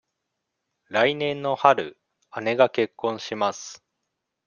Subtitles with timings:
[0.89, 1.95] 来年の春、
[2.41, 3.83] 姉が結婚します。